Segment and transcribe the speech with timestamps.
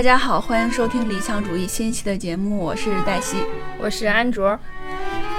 [0.00, 3.36] 大家好，欢迎收听理想主义新期的节目，我是黛西，
[3.78, 4.58] 我是安卓。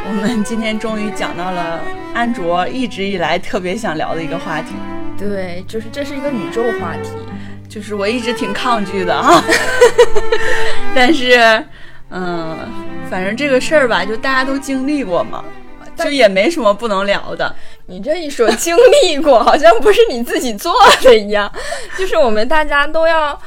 [0.08, 1.80] 我们今天终于讲到了
[2.14, 4.76] 安卓一直以来特别想聊的一个话题，
[5.18, 7.10] 对，就是这是一个宇宙话题，
[7.68, 9.16] 就是我一直挺抗拒的。
[9.16, 9.44] 啊，
[10.94, 11.66] 但是，
[12.12, 12.60] 嗯，
[13.10, 15.44] 反正这个事儿吧，就大家都经历过嘛，
[15.98, 17.56] 就也没什么不能聊的。
[17.88, 20.72] 你这一说经历过，好像不是你自己做
[21.02, 21.52] 的一样，
[21.98, 23.42] 就是我们大家都要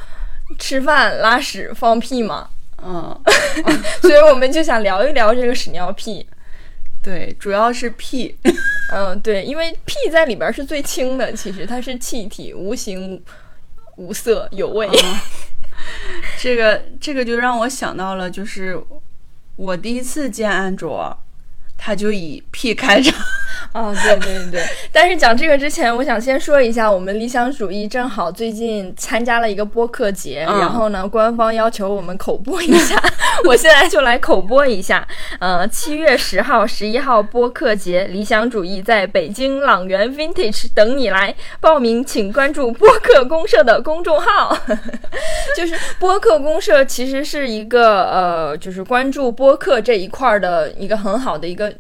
[0.59, 2.49] 吃饭、拉屎、放屁嘛，
[2.83, 3.19] 嗯，
[4.03, 6.27] 所以我们就想聊一聊这个屎尿屁。
[7.03, 8.37] 对，主要是屁。
[8.93, 13.23] 嗯，对，因为屁在里边是最轻的，其实它是气体，无形、
[13.97, 14.89] 无色、有味。
[16.39, 18.79] 这个这个就让我想到了，就是
[19.57, 21.17] 我第一次见安卓，
[21.85, 23.15] 他就以屁开场。
[23.73, 24.63] 哦，对对对，
[24.93, 33.01] 但是讲这个之前，我想先说一下，我们理想主义正好最近参加了一个播客节，然后呢，官方要求我们口播一下，
[33.47, 35.07] 我现在就来口播一下。
[35.41, 44.57] 呃，七月十号、十一号播客节，理想主义在北京朗园 Vintage 等你来报名，请关注播客公社的公众号。
[45.57, 51.74] 就是播客公社其实是一个呃，就是关注播客这一块的一个很好的一个。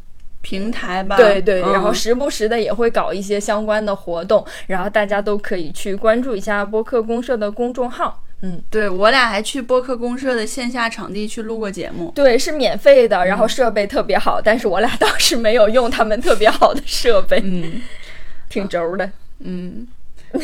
[0.44, 8.22] 平台吧，对对，然后时不时的也会搞一些相关的活动，然后大家都可以去关注一下播客公社的公众号。
[8.42, 17.80] 嗯，对我俩还去播客公社的线下场地去录过节目，对，是免费的，然后设备特别好，但是我俩当时没有用他们特别好的设备，嗯，
[18.50, 19.86] 挺轴的，嗯，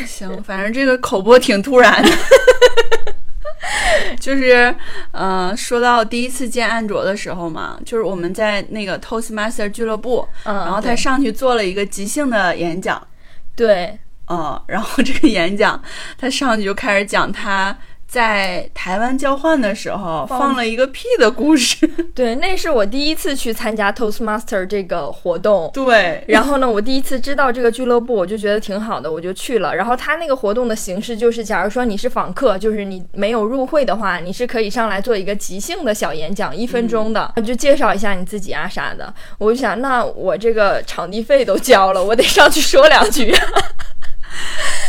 [0.06, 2.08] 行，反正这个口播挺突然的。
[4.18, 4.74] 就是，
[5.12, 13.06] 嗯，说到第一次见安卓的时候嘛，就是我们在那个 Toastmaster 俱乐部，嗯，然后他上去做了一个即兴的演讲，
[13.54, 15.82] 对，嗯，然后这个演讲
[16.16, 17.76] 他上去就开始讲他。
[18.10, 29.76] 在台湾交换的时候放了一个屁的故事， 对，那是我第一次去参加 Toastmaster 这个活动，对，然后呢，我第一次知道这个俱乐部，我就觉得挺好的，我就去了。
[29.76, 39.14] 然后他那个活动的形式就是，假如说你是访客，就是你没有入会的话，你是可以上来做一个即兴的小演讲，一分钟的，就介绍一下你自己啊啥的。
[39.38, 43.32] 我就想，那我这个场地费都交了，我得上去说两句。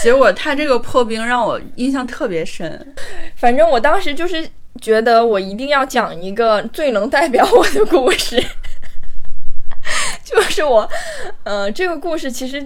[0.01, 2.93] 结果他这个破冰让我印象特别深，
[3.35, 4.47] 反正我当时就是
[4.81, 8.43] 觉得我一定要讲一个最能代表我的故事，
[10.23, 10.89] 就是我，
[11.43, 12.65] 呃，这个故事其实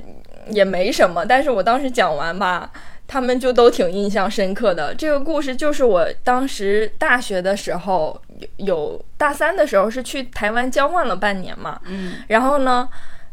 [0.50, 2.72] 也没什么，但是我当时讲完吧，
[3.06, 4.96] 他们就都挺印象深刻的。
[4.96, 8.18] 这个故事就是我当时大学的时候
[8.58, 12.88] 有大三的时候是去台湾交换了半年嘛，嗯，然后呢，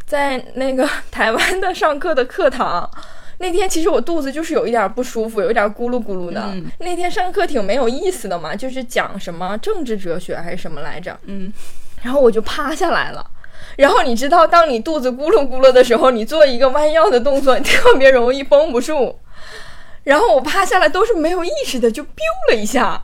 [0.07, 2.91] 在那个 台湾的上课的课堂。
[3.42, 6.54] 那天其实我肚子就是有一点不舒服，有一点咕噜咕噜的。
[6.78, 11.19] 那天上课挺没有意思的嘛，就是讲什么政治哲学还是什么来着。
[11.25, 11.53] 嗯，
[12.03, 13.28] 然后我就趴下来了。
[13.76, 19.19] 然后你知道，当你肚子咕噜咕噜的时候，你做一个弯腰的动作特别容易绷不住。
[20.04, 23.03] 然后我趴下来都是没有意识的，就 biu 了一下，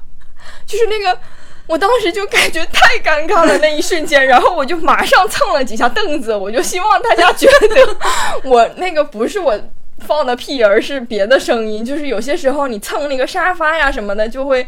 [0.65, 1.19] 就是那个，
[1.67, 4.25] 我当时就感觉太尴尬了那一瞬间。
[4.25, 7.97] 然后我就马上蹭了几下凳子，我就希望大家觉得
[8.45, 9.61] 我那个不是我。
[10.01, 14.67] 放的屁而是别的声音，就是有些时候你蹭那个沙发呀什么的，就会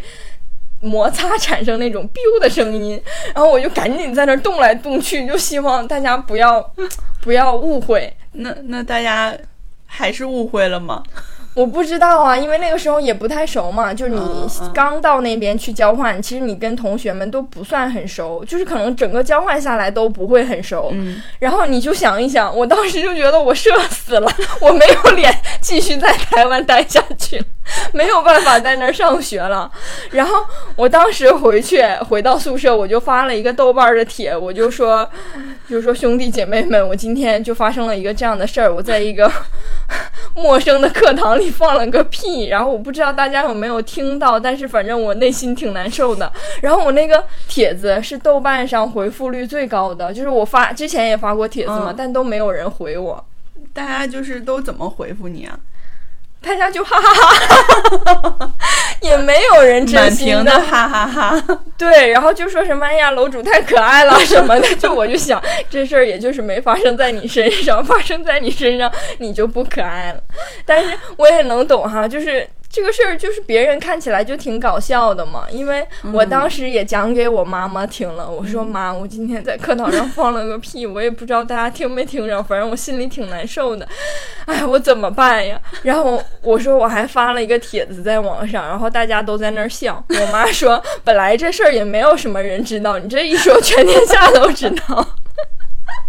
[0.80, 3.00] 摩擦产生那种 biu 的声音，
[3.34, 6.60] 然后我就赶紧在那动来动去，就希望大家不要
[7.20, 8.12] 不要误会。
[8.32, 9.36] 那那大家
[9.86, 11.02] 还是误会了吗？
[11.60, 20.88] 我不知道啊，因为那个时候也不太熟嘛，就是你刚到那边去交换，其实你跟同学们都不算很熟，就是可能整个交换下来都不会很熟。
[20.92, 24.32] 嗯，然后你就想一想，我当时就觉得我社死了，
[24.62, 27.44] 我没有脸继续在台湾待下去，
[27.92, 29.70] 没有办法在那儿上学了。
[30.12, 30.42] 然后
[30.76, 35.06] 我当时回去回到宿舍，我就发了一个豆瓣的帖，我就说，
[35.68, 39.30] 就说兄弟姐妹们，我今天就发生了一个这样的事儿，我在一个
[40.40, 41.30] 陌生的课堂。
[41.40, 46.30] 里放了个屁，然后我不知道大家有没有听到，但是反正我内心挺难受的。
[46.60, 53.24] 然后我那个帖子是豆瓣上回复率最高的，就是我发之前也发过帖子嘛，但都没有人回我。
[53.72, 55.58] 大家就是都怎么回复你啊？
[56.42, 58.52] 大家就哈哈哈，
[59.02, 61.60] 也没有人真心的哈哈哈。
[61.76, 70.20] 对，然后就说什么哎呀楼主太可爱了什么的， 就我就想这事儿也就是没发生在你身上，发生在你身上你就不可爱了。
[70.64, 83.88] 但是我也能懂哈，就是这个事儿就是别人看起来就挺搞笑的嘛，因为我当时也讲给我妈妈听了，我说妈，我今天在课堂上放了个屁，我也不知道大家听没听着，反正我心里挺难受的，
[84.46, 85.60] 哎，我怎么办呀？
[85.82, 90.02] 然后我说我还发了一个帖子在网上，然后大家都在那儿笑。
[90.08, 95.04] 我妈说 本来这事儿也没有什么人知道，你这一说全天下都知道。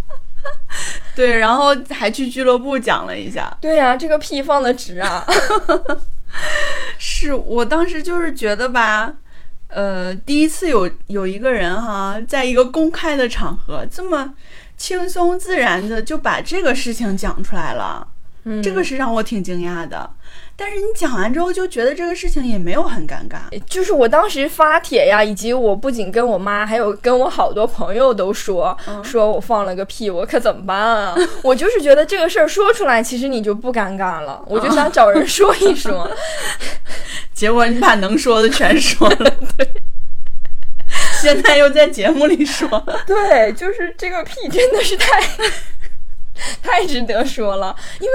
[1.15, 3.51] 对，然后还去俱乐部讲了一下。
[3.59, 5.25] 对呀、这个屁放的值啊。
[6.97, 9.13] 是我当时就是觉得吧，
[9.67, 14.33] 呃，第一次有有一个人哈，在一个公开的场合这么
[14.77, 18.07] 轻松自然的就把这个事情讲出来了，
[18.43, 20.09] 嗯这个是让我挺惊讶的。
[20.55, 23.39] 但是你讲完之后，就觉得这个事情也没有很尴尬。
[23.67, 31.15] 就是我当时发帖呀，以及我不仅跟我妈，还有跟我好多朋友都说，说我放了个屁，我可怎么办啊？
[31.43, 36.09] 我就是觉得这个事儿说出来，其实你就不尴尬了，我就想找人说一说。
[37.33, 39.67] 结果你把能说的全说了， 对。
[41.21, 42.67] 现在又在节目里说，
[43.05, 45.21] 对，就是这个屁真的是太
[46.61, 48.13] 太值得说了，因为。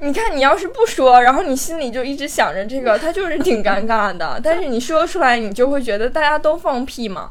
[0.00, 4.40] 你看，你要是不说，然后你心里就一直想着这个，他就是挺尴尬的。
[4.44, 7.30] 但是你说出来，你就会觉得大家都放屁嘛。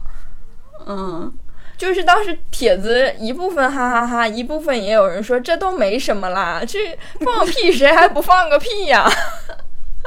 [0.85, 1.31] 嗯，
[1.77, 9.09] 就是当时帖子一部分哈哈哈，一部分也有人说这都没什么啦，这 放屁谁还不放个屁呀？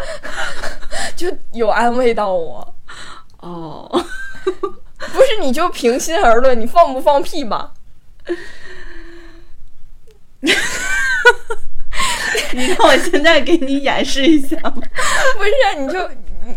[1.17, 2.75] 就有安慰到我。
[3.39, 3.89] 哦，
[4.45, 7.73] 不是，你就平心而论，你放不放屁吧？
[12.53, 14.73] 你让我现在给你演示一下吗？
[15.37, 16.09] 不是，你就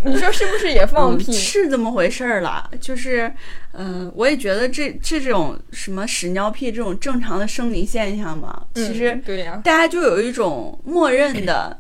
[0.06, 1.32] 你你说是不是也放屁？
[1.32, 3.32] 嗯是这么回事儿了，就是，
[3.74, 11.80] 嗯、我也觉得这这种什么屎尿屁这种正常的生理现象嘛，其实嗯对呀、大家就有一种默认的，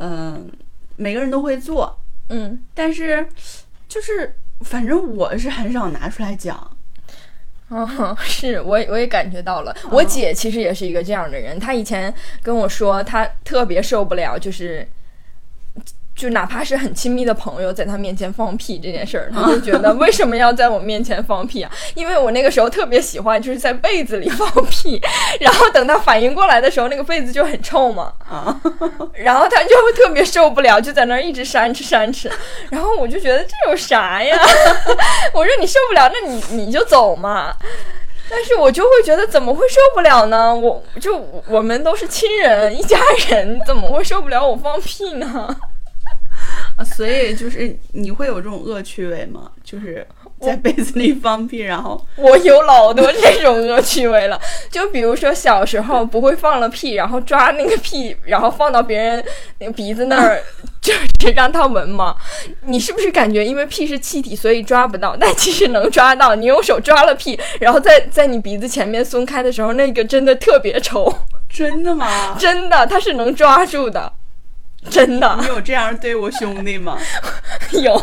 [0.00, 0.50] 嗯、
[0.96, 1.96] 每个人都会做，
[2.30, 3.28] 嗯，但是
[3.88, 6.76] 就是反正我是很少拿出来讲。
[7.98, 9.74] 哦，是我也我也感觉到了。
[9.90, 14.86] 我姐其实也是一个这样的人，她以前跟我说，她特别受不了，就是。
[16.22, 21.72] 就哪怕是很亲密的朋友，在他面前放屁这件事儿，他就觉得 为什么要在我面前放屁啊？
[21.96, 25.02] 因为我那个时候特别喜欢，就是在被子里放屁，
[25.40, 28.56] 然后等他反应过来的时候，那个被子就很臭嘛，啊，
[29.14, 32.30] 然后他就会特别受不了，就在那儿一直扇吃扇吃，
[32.70, 34.38] 然后我就觉得这有啥呀？
[35.34, 37.52] 我说你受不了，那你你就走嘛。
[38.30, 40.54] 但是我就会觉得怎么会受不了呢？
[40.54, 42.96] 我就我们都是亲人，一家
[43.28, 45.54] 人，怎么会受不了我放屁呢？
[46.84, 49.50] 所以就是你会有这种恶趣味吗？
[49.62, 50.06] 就是
[50.40, 54.40] 在被子里放屁，然后我有老多这种恶趣味了，
[54.70, 59.24] 就比如说小时候不会放了屁，然后抓那个屁，然后放到别人
[59.58, 60.42] 那个鼻子那儿，
[60.82, 62.16] 就是让他闻嘛。
[62.66, 65.16] 你是不是感觉因为屁是气体，所以抓不到？
[65.16, 66.34] 但其实能抓到。
[66.34, 71.12] 你用手抓了屁，然后在在你鼻子前面松开的时候，那个真的特别臭，
[71.48, 72.36] 真的吗？
[72.38, 74.12] 真的，它是能抓住的。
[74.90, 76.98] 真的你有这样对我兄弟吗？
[77.82, 78.00] 有，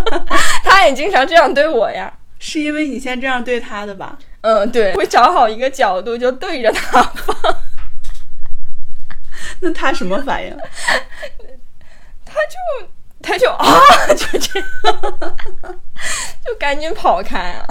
[0.64, 2.12] 他也经常这样对我呀。
[2.38, 4.18] 是因为你先这样对他的吧？
[4.42, 7.56] 嗯，对，会找好一个角度就对着他放。
[9.60, 10.54] 那他什么反应？
[12.26, 12.88] 他就
[13.22, 13.80] 他就啊，
[14.14, 14.68] 就这样，
[16.44, 17.66] 就赶紧跑开啊！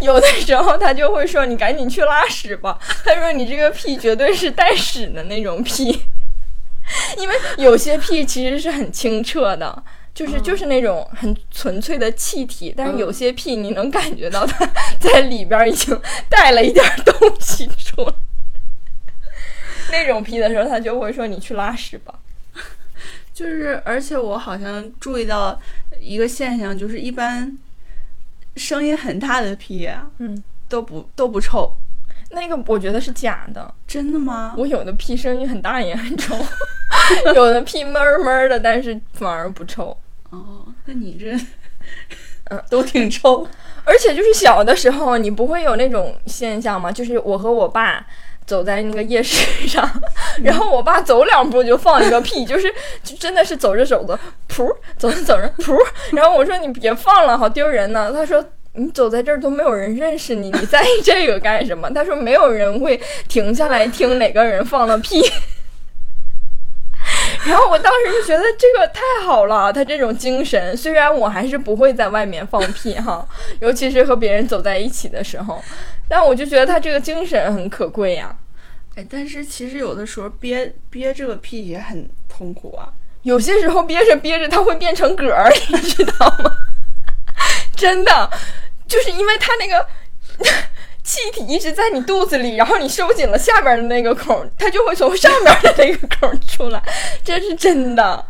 [0.00, 6.04] 有的时候他就会说：“你赶紧去拉屎吧。”他说：“你这个屁绝对是带屎的那种屁，
[7.16, 9.82] 因为有些屁其实是很清澈的。”
[10.16, 14.66] 就是就是那种很纯粹的气体，但是有些屁你能感觉到它
[14.98, 18.14] 在里边已经带了一点东西出来。
[19.92, 22.18] 那种屁的时候，他就会说：“你去拉屎吧。
[23.34, 25.60] ”就是，而且我好像注意到
[26.00, 27.54] 一个现象，就是一般
[28.56, 31.76] 声音很大的屁啊，嗯，都不都不臭。
[32.36, 34.54] 那个我觉得是假的，真的吗？
[34.58, 36.36] 我有的屁声音很大也很臭，
[37.34, 39.96] 有的屁闷闷的，但是反而不臭。
[40.28, 41.34] 哦，那你这，
[42.50, 43.48] 嗯， 都挺臭。
[43.84, 46.92] 而且就是小的时候，你不会有那种现象吗？
[46.92, 48.04] 就是我和我爸
[48.44, 49.88] 走在那个夜市上，
[50.44, 52.70] 然后我爸走两步就放一个屁，就是
[53.02, 55.74] 就真的是走着走着，噗，走着走着，噗。
[56.12, 58.12] 然后我说你别放了，好丢人呢。
[58.12, 58.44] 他说。
[58.76, 61.90] 你走在这儿都没有人认识你，你在意这个干什么？
[61.90, 65.22] 他说没有人会停下来听哪个人放了屁。
[67.46, 73.26] 然后我当时就觉得这个太好了，他这种精神，虽然我还是不会在外面放屁哈，
[73.60, 75.62] 尤其是和别人走在一起的时候，
[76.08, 78.36] 但我就觉得他这个精神很可贵呀、
[78.96, 82.92] 哎，但是其实有的时候憋憋这个屁也很痛苦啊。
[83.22, 86.50] 有些时候憋着憋着，它会变成嗝儿，你知道吗？
[87.76, 88.30] 真的，
[88.86, 89.86] 就是因为它那个
[91.02, 96.82] 气体一直在你肚子里，然后你收紧了下边的那个孔，它就会从上边的那个孔出来，
[97.22, 98.26] 这是真的，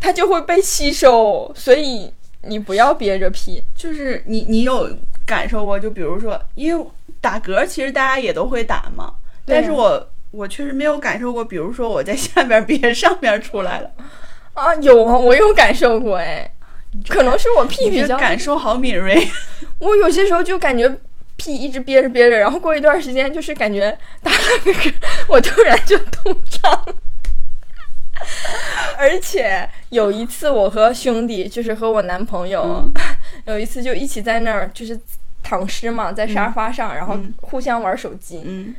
[0.00, 2.12] 它就会被吸收，所以
[2.42, 3.62] 你不要憋着屁。
[3.74, 4.88] 就是你你有
[5.26, 5.78] 感受过？
[5.78, 6.86] 就比如说，因为
[7.20, 9.12] 打嗝，其实大家也都会打嘛，
[9.44, 11.44] 但是我我确实没有感受过。
[11.44, 13.90] 比如说我在下边憋，上边出来了，
[14.54, 16.50] 啊，有啊，我有感受过哎，
[17.08, 19.28] 可能是我屁比较，感受好敏锐。
[19.78, 20.88] 我有些时候就感觉
[21.36, 24.92] 屁一直憋着憋着，然后过一段时间就是感觉打了个嗝，
[25.28, 26.94] 我突然就通畅了。
[28.98, 32.92] 而且有一次，我和兄弟，就是和我男朋友，嗯
[33.44, 34.98] 有一次就一起在那儿，就是
[35.42, 38.74] 躺尸嘛，在沙发上，然后嗯互相玩手机，嗯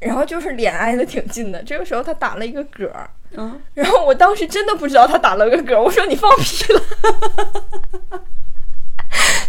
[0.00, 1.62] 然后就是脸挨得挺近的。
[1.62, 2.90] 这个时候他打了一个嗝，
[3.36, 6.80] 嗯，然后我当时真的不知道他打了个嗝，我说你放屁了，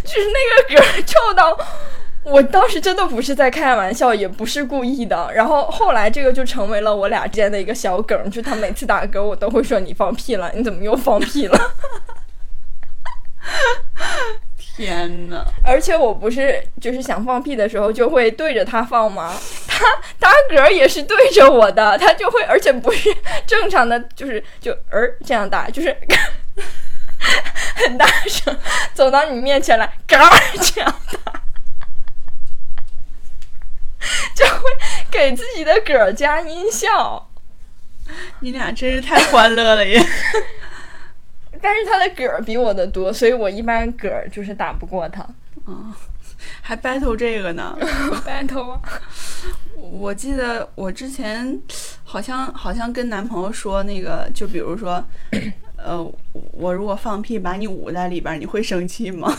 [0.04, 1.58] 就是那个嗝臭到，
[2.24, 5.30] 我当时真的不是在开玩笑，也不是故意的。
[5.32, 11.58] 然后后来这个就成为了我俩之间的一个小梗，就他每次打嗝，我都会说你放屁了，你怎么又放屁了？
[14.78, 15.44] 天哪！
[15.64, 19.36] 而且我不是就是想放屁的时候就会对着他放吗？
[19.66, 19.84] 他
[20.20, 23.12] 打嗝也是对着我的，他就会，而且不是
[23.44, 25.96] 正常的，就是就儿这样打，就是
[27.74, 28.56] 很大声
[28.94, 30.94] 走到你面前来，嘎儿这样
[31.24, 31.42] 打，
[34.32, 34.62] 就会
[35.10, 37.28] 给自己的嗝加音效。
[38.38, 40.00] 你俩真是太欢乐了也。
[41.60, 45.26] 但是他的嗝比我的多，所以我一般嗝就是打不过他。
[45.66, 45.92] 嗯，
[46.62, 47.76] 还 battle 这个呢。
[48.26, 48.80] battle 啊，
[49.76, 51.60] 我记得我之前
[52.04, 55.04] 好像好像跟男朋友说那个，就比如说，
[55.76, 56.02] 呃，
[56.52, 59.32] 我如果放屁把你捂在里边儿，你会生气吗？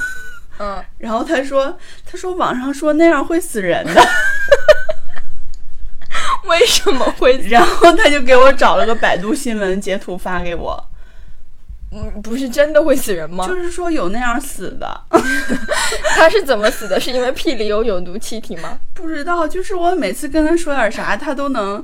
[0.59, 4.01] 嗯， 然后他说，他说网上说那样会死人的，
[6.47, 10.88] 为什么会然后他就给我找了个百度新闻截图发给我，
[11.91, 13.48] 嗯，不是真的会死人吗？
[13.48, 15.01] 就是说有那样死的，
[16.15, 17.00] 他是怎么死的？
[17.00, 18.79] 是因为屁里有有毒气体吗？
[18.93, 21.84] 不知道，就是我每次跟他说点啥，他都能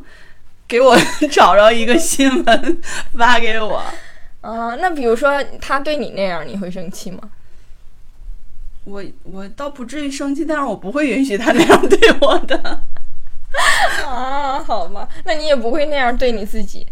[0.68, 0.96] 给我
[1.32, 2.82] 找着一个新闻
[3.18, 3.82] 发给我。
[4.42, 7.20] 啊，那比如说他对你那样，你会生气吗？
[8.84, 12.82] 我我倒不至于生气，但是我不会允许他那样对我的。
[14.06, 16.86] 啊，好吧，那你也不会那样对你自己，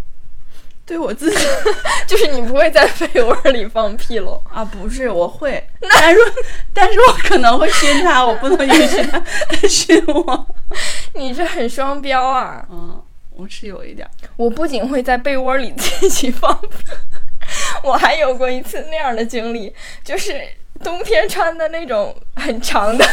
[0.85, 1.37] 对我自己
[2.05, 4.41] 就是你不会在被窝里放屁喽。
[4.51, 6.19] 啊，不是我会，但是
[6.73, 10.47] 但是我可能会熏他，我不能允许他他熏我。
[11.13, 12.65] 你这很双标啊！
[12.69, 14.05] 嗯，我是有一点。
[14.35, 16.77] 我不仅会在被窝里自己放屁，
[17.83, 19.73] 我还有过一次那样的经历，
[20.03, 20.45] 就是
[20.83, 23.05] 冬天穿的那种很长的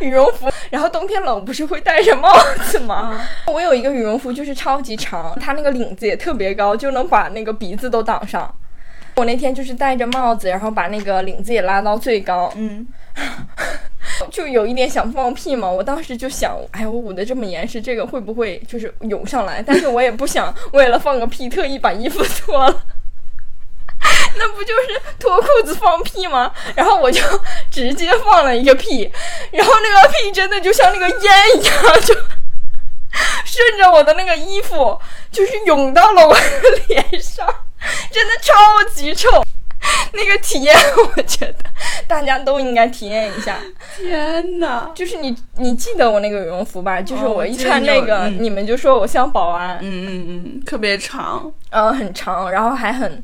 [0.00, 2.32] 羽绒服，然后冬天冷不是会戴着帽
[2.64, 3.20] 子吗？
[3.46, 8.52] 我有一个羽绒服就是超级长，它那个领子也特别高，就能把那个鼻子都挡上。
[9.16, 12.86] 我那天就是戴着帽子，然后把那个领子也拉到最高，嗯，
[14.30, 15.68] 就有一点想放屁嘛。
[15.68, 19.60] 我当时就想，哎，我捂得这么严实，这个会不会就是涌上来？
[19.60, 22.82] 但是我也不想为了放个屁特意把衣服脱了。
[24.40, 26.50] 那不就是脱裤子放屁吗？
[26.74, 27.20] 然后我就
[27.70, 29.10] 直接放了一个屁，
[29.52, 32.14] 然后那个屁真的就像那个烟一样，就
[33.44, 34.98] 顺着我的那个衣服，
[35.30, 36.40] 就是涌到了我的
[36.88, 37.46] 脸上，
[38.10, 38.54] 真的超
[38.94, 39.44] 级臭。
[40.12, 40.76] 那个体验，
[41.16, 41.54] 我觉得
[42.06, 43.56] 大家都应该体验一下。
[43.96, 44.90] 天哪！
[44.94, 47.00] 就是你，你记得我那个羽绒服吧？
[47.00, 53.22] 就是哦我一穿那个，嗯你们就说我像保安，嗯嗯嗯，特别长，嗯，很长，然后还很，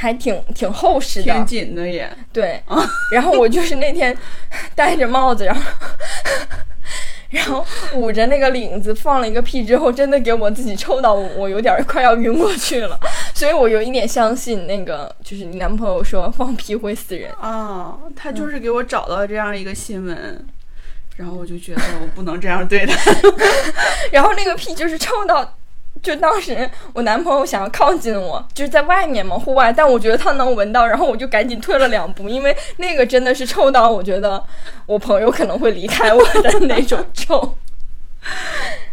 [0.00, 2.08] 还挺挺厚实的挺，紧的也。
[2.32, 2.62] 对。
[3.12, 4.16] 然后我就是那天
[4.76, 5.62] 戴着帽子，然后
[7.30, 12.98] 然后捂着那个领子放了一个屁之后，真的给我自己臭到我我有点快要晕过去了，
[13.34, 17.30] 所以我有一点相信那个，就是你男朋友说放屁会死人。
[17.32, 20.46] 啊，他就是给我找到这样一个新闻，
[21.16, 22.94] 然后我就觉得 我不能这样对他。
[24.12, 25.57] 然后那个屁就是臭到，
[26.02, 34.42] 就当时我男朋友想要靠近我，就是在外面嘛，户外，但我觉得他能闻到，然后我就赶紧退了两步，因为那个真的是臭到我觉得
[34.86, 37.56] 我朋友可能会离开我的那种臭。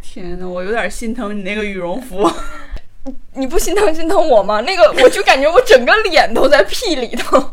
[0.02, 2.32] 天哪，我有点心疼你那个羽绒服。
[3.34, 4.62] 你不心疼心疼我吗？
[4.62, 7.52] 那个我就感觉我整个脸都在屁里头，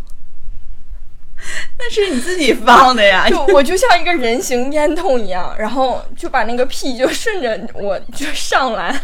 [1.79, 3.29] 那是你自己放的呀。
[3.29, 8.99] 就我就像一个人形烟筒一样，然后就把那个屁就顺着我就上来。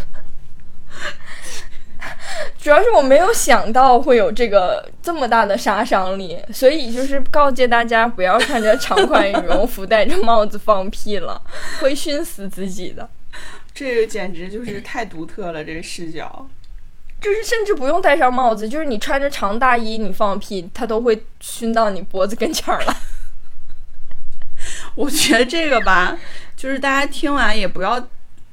[2.60, 11.40] 主要是我没有想到会有这个这么大的杀伤力，所以就是告诫大家不要穿着长款羽绒服戴着帽子放屁了，
[11.80, 13.08] 会熏死自己的。
[13.74, 16.48] 这个简直就是太独特了，这个视角。
[17.20, 22.96] 就是甚至不用戴上帽子，就是你穿着长大衣你放屁，它都会熏到你脖子跟前儿了。
[24.94, 26.16] 我觉得这个吧，
[26.56, 28.00] 就是大家听完也不要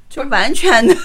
[0.08, 0.96] 就完全的，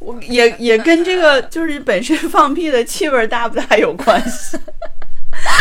[0.00, 4.58] 我也也跟这个就是本身放屁的气味大不大有关系。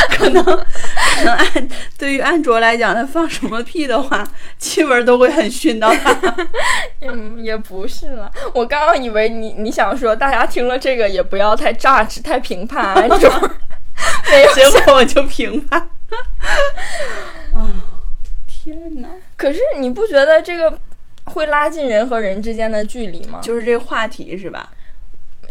[0.10, 4.28] 可能可能按对于安卓来讲，它放什么屁的话，
[4.58, 6.16] 气味都会很熏到他。
[7.02, 8.32] 嗯，也不是了。
[8.56, 13.30] 我刚刚以为你你想说，大家听了这个也不要太榨汁、太评判安卓，
[14.32, 14.54] 没有。
[14.54, 15.80] 结果我就评判。
[17.54, 17.70] 啊，
[18.48, 19.10] 天哪！
[19.36, 20.80] 可是你不觉得这个
[21.28, 23.40] 会拉近人和人之间的距离吗？
[23.42, 24.70] 就是这个话题是吧？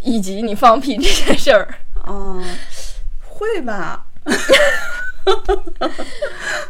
[0.03, 1.69] 以及你放屁这件事儿。
[2.07, 2.43] 嗯，
[3.25, 4.05] 会吧。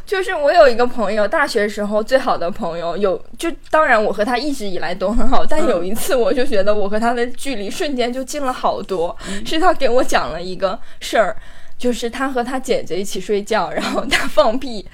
[0.07, 11.37] 就是我有一个朋友，大学时候最好的朋友，有就当然我和他一直以来都很好，但有一次我就觉得我和他的距离瞬间就近了好多，是他给我讲了一个事儿，
[11.77, 14.89] 就是他和他姐姐一起睡觉，然后他放屁，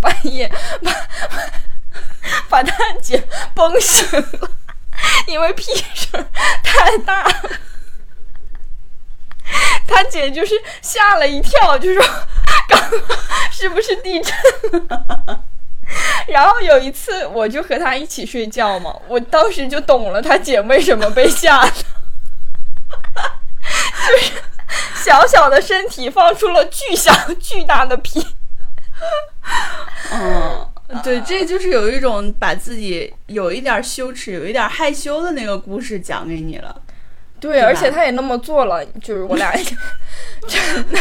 [0.00, 0.48] 半夜
[0.82, 0.92] 把
[2.48, 3.22] 把他姐
[3.54, 4.50] 崩醒了，
[5.26, 6.26] 因为屁声
[6.62, 7.50] 太大了。
[9.88, 12.04] 他姐就是吓了一跳，就说
[12.68, 12.78] ：“刚
[13.50, 14.34] 是不是地震？”
[16.28, 21.70] 然后有一次，我就和他一起睡觉嘛，我当时就懂了他姐为什么被吓的，
[24.06, 24.32] 就是
[25.02, 28.36] 小小的身体放出了巨响巨大的屁。
[30.12, 30.70] 嗯，
[31.04, 36.82] 对，这就是有一种把自己有一点羞耻、有一点害羞的那个故事讲给你了。
[37.38, 39.52] 对，而且他也那么做了，就是我俩
[40.48, 40.98] 真的。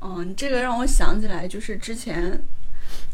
[0.00, 2.40] 嗯，这个让我想起来，就是之前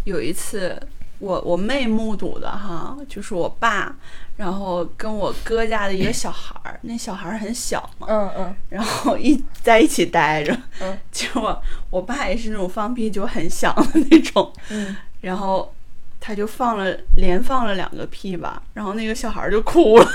[0.05, 0.81] 有一次，
[1.19, 3.95] 我我妹目睹的哈，就是我爸，
[4.37, 15.73] 然后跟我哥家的一个小孩儿，那小孩儿很小嘛，嗯嗯，然后一在一起待着，嗯，结果我爸也是那种放屁就很响的那种，嗯，然后。
[16.19, 20.09] 他就放了连放了两个屁吧，然后那个小孩就哭了。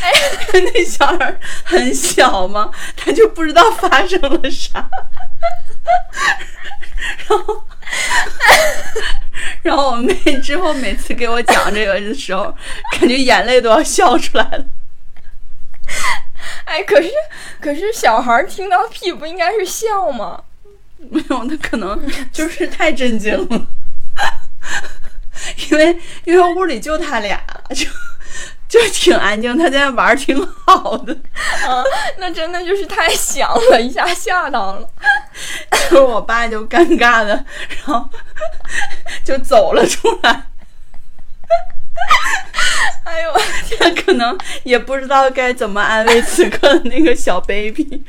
[0.00, 0.10] 哎，
[0.72, 4.88] 那小孩很小嘛，他就不知道发生了啥。
[7.28, 7.62] 然后，
[9.62, 12.54] 然后我妹之后每次给我讲这个的时候，
[12.98, 14.64] 感觉眼泪都要笑出来了。
[16.64, 17.10] 哎，可是
[17.60, 20.42] 可是小孩听到屁不应该是笑吗？
[21.10, 22.00] 没有，那可能
[22.32, 23.66] 就是太震惊了。
[25.70, 27.40] 因为因为屋里就他俩，
[27.74, 27.86] 就
[28.72, 31.12] 就挺安静，他在那玩挺好的。
[31.68, 31.84] 啊，
[32.16, 34.88] 那真的就是太响了，一下吓到了。
[35.90, 38.08] 就我爸就尴尬的，然后
[39.22, 40.46] 就走了出来。
[43.04, 43.32] 哎呦，
[43.78, 48.02] 他可能也不知道该怎么安慰此刻的那个小 baby。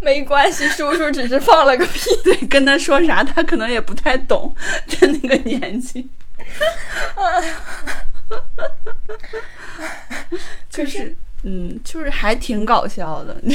[0.00, 2.10] 没关系，叔叔只是放了个屁。
[2.22, 4.54] 对，跟他说啥，他可能也不太懂，
[4.86, 6.06] 在那个年纪。
[10.68, 13.36] 就是，嗯，就是还挺搞笑的。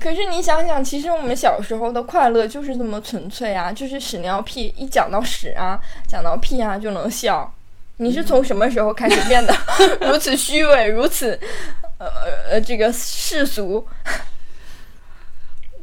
[0.00, 3.70] 可是你想想，其实我们小时候的快乐就是这么纯粹啊！
[3.70, 7.52] 就是屎尿屁，一讲到屎啊，讲到屁啊，就能笑。
[7.98, 9.54] 你是从什么时候开始变得
[10.00, 11.38] 如此虚伪，如此？
[11.98, 12.08] 呃
[12.52, 13.86] 呃这个世俗，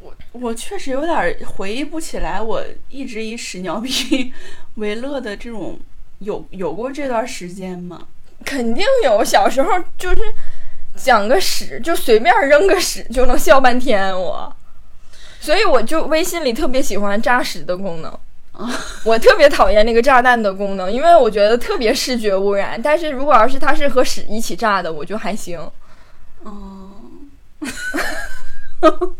[0.01, 4.33] 我我确实有点回忆不起来，我一直以屎尿屁
[4.77, 5.79] 为乐的这种
[6.19, 8.07] 有有过这段时间吗？
[8.45, 10.21] 肯定有，小时候就是
[10.95, 14.55] 讲个屎，就随便扔个屎就能笑半天，我，
[15.39, 18.19] 所以我就微信里特别喜欢炸屎的功能。
[19.05, 22.81] 我特别讨厌那个炸弹的功能，因为我觉得特别视觉污染。
[22.81, 25.59] 但是如果要是它是和屎一起炸的，我就还行。
[26.41, 26.89] 哦，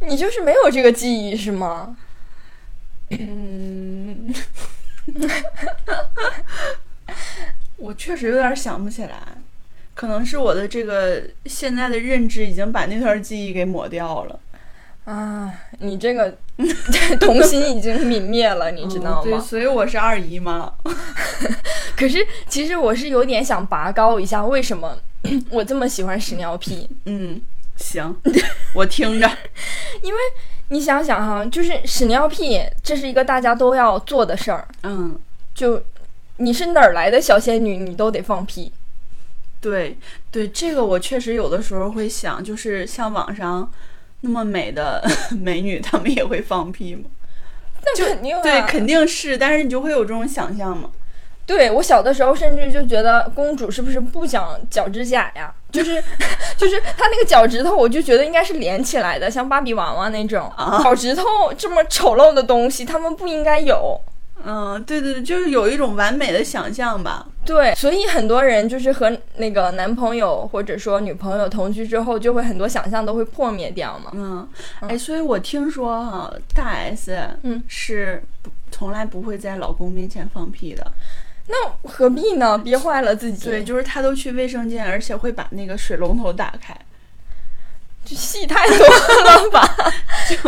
[0.00, 1.96] 你就是没有这个记忆是吗？
[3.20, 4.34] 嗯，
[7.76, 9.18] 我确实有点想不起来，
[9.94, 14.40] 可能是我的这个现在的认知已经把那段记忆给抹掉了。
[15.04, 16.34] 啊，你这个
[17.20, 19.22] 童心已经泯灭了，你知道吗？
[19.22, 20.72] 对，所以我是二姨妈。
[21.94, 24.98] 可是其实我是有点想拔高一下，为什么
[25.50, 26.88] 我这么喜欢屎尿屁？
[27.04, 27.38] 嗯，
[27.76, 28.16] 行，
[28.74, 29.30] 我听着。
[30.00, 30.20] 因为
[30.68, 34.66] 你想想哈，就是屎尿屁，这是一个大家都要做的事儿。
[34.82, 35.18] 嗯，
[35.54, 35.82] 就
[36.38, 38.72] 你是哪儿来的小仙女，你都得放屁。
[39.60, 39.96] 对
[40.30, 43.70] 对，这个我确实有的时候会想，就是像网上
[44.20, 45.02] 那么美的
[45.40, 47.04] 美女，她们也会放屁吗？
[47.82, 50.90] 那肯定啊，对，肯定是，但是你就会有这种想象嘛。
[51.46, 55.54] 对我小的时候，甚至就觉得公主是不是不想脚趾甲呀？
[55.74, 56.02] 就是
[56.56, 60.48] 就是他那个脚趾头，我就觉得应该是连起来的，像芭比娃娃那种。
[60.56, 61.24] 啊脚趾头
[61.58, 64.00] 这么丑陋的东西，他们不应该有。
[64.46, 67.26] 嗯，对对对，就是有一种完美的想象吧。
[67.46, 74.10] 对，所以很多人就是和那个男朋友或者说女朋友同居之后，就会很多想象都会破灭掉嘛。
[74.12, 74.48] 嗯，
[74.80, 78.22] 哎，所以我听说哈、大 S 嗯是
[78.70, 80.92] 从来不会在老公面前放屁的。
[81.46, 82.56] 那何必呢？
[82.58, 83.50] 憋坏了自己。
[83.50, 86.74] 对，就是他都去卫生间，而且会把那个水龙头打开。
[88.04, 89.62] 这戏太多了吧？
[90.28, 90.36] 就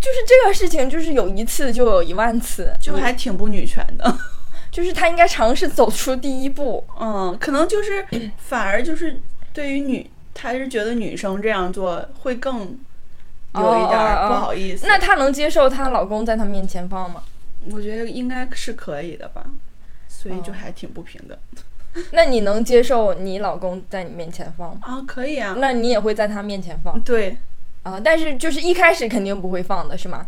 [0.00, 4.18] 就是这个事情，就是有一次就有一万次，就还挺不女权的。
[4.70, 6.84] 就是他应该尝试走出第一步。
[6.98, 8.04] 嗯，可能就是
[8.38, 9.20] 反而就是
[9.52, 12.60] 对于女，她是觉得女生这样做会更
[13.54, 14.86] 有一点儿不好意思。
[14.86, 17.22] 那她能接受她老公在她面前放吗？
[17.70, 19.44] 我觉得应该是可以的吧，
[20.08, 21.36] 所以就哦还挺不平等
[22.12, 24.80] 那你能接受你老公在你面前放吗？
[24.82, 25.02] 啊。
[25.06, 27.36] 可以啊，那你也会在他面前放对
[27.84, 28.00] 啊？
[28.02, 30.26] 但是就是一开始肯定不会放的是吗？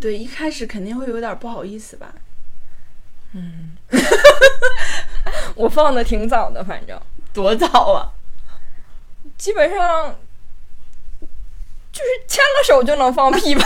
[0.00, 2.14] 对，一开始肯定会有点不好意思吧。
[3.32, 3.76] 嗯
[5.56, 6.98] 我放的挺早的，反正
[7.32, 8.12] 多早啊！
[9.36, 10.14] 基本上
[11.90, 13.64] 就是牵了手就能放屁吧。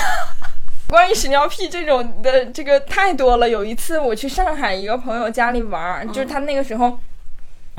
[0.88, 3.48] 关于屎尿屁这种的这个太多了。
[3.48, 6.98] 有一次我去上海一个朋友家里玩儿，就是他那个时候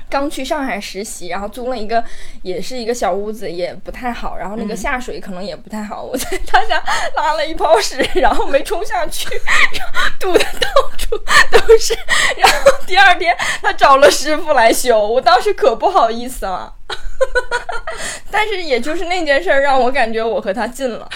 [0.10, 2.04] 刚去上海实习，然后租了一个
[2.42, 6.02] 也是一个小屋子，也不太好，然后那个下水可能也不太好。
[6.04, 6.82] 我在他家
[7.16, 9.30] 拉了一泡屎，然后没冲下去，
[9.74, 11.18] 然后堵的到处
[11.52, 11.98] 都是。
[12.38, 16.74] 然后第二天他找了师傅来修，我当时可不好意思了。
[18.32, 21.10] 但是也就是那件事儿让我感觉我和他近了。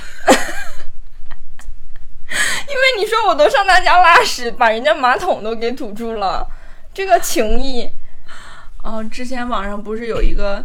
[2.71, 6.47] 因为你说我都上他家拉屎，把人家马桶都给堵住了，
[6.93, 7.89] 这个情谊，
[8.81, 10.63] 哦，之前网上不是有一个，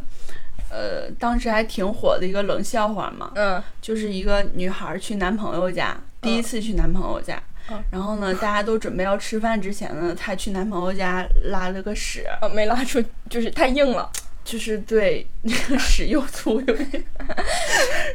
[0.70, 3.60] 呃，当时还挺火的一个冷笑话嘛，嗯。
[3.80, 7.82] 就是一个女孩去男朋友家，第一次去男朋友家，嗯。
[7.90, 14.08] 然后呢，大家都准备要吃饭之前呢，她去男朋友家拉了个屎，呃，没拉出，就是太硬了。
[14.46, 17.04] 就是对那个屎又粗又硬，